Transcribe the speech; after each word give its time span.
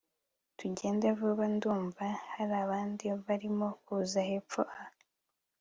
tugende 0.57 1.07
vuba 1.19 1.45
ndumva 1.55 2.05
harabandi 2.33 3.05
barimo 3.25 3.67
kuza 3.83 4.21
hepfo 4.29 4.61
aha 4.71 4.85